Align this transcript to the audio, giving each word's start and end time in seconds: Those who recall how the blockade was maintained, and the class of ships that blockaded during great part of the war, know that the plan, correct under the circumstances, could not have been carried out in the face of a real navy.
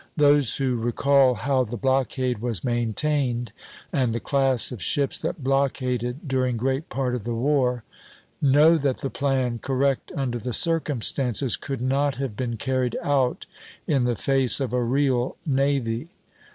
Those 0.17 0.55
who 0.55 0.77
recall 0.77 1.35
how 1.35 1.63
the 1.63 1.77
blockade 1.77 2.39
was 2.39 2.63
maintained, 2.63 3.51
and 3.93 4.15
the 4.15 4.19
class 4.19 4.71
of 4.71 4.81
ships 4.81 5.19
that 5.19 5.43
blockaded 5.43 6.27
during 6.27 6.57
great 6.57 6.89
part 6.89 7.13
of 7.13 7.23
the 7.23 7.35
war, 7.35 7.83
know 8.41 8.79
that 8.79 9.01
the 9.01 9.11
plan, 9.11 9.59
correct 9.59 10.11
under 10.15 10.39
the 10.39 10.53
circumstances, 10.53 11.55
could 11.55 11.81
not 11.81 12.15
have 12.15 12.35
been 12.35 12.57
carried 12.57 12.97
out 13.03 13.45
in 13.85 14.05
the 14.05 14.15
face 14.15 14.59
of 14.59 14.73
a 14.73 14.83
real 14.83 15.37
navy. 15.45 16.07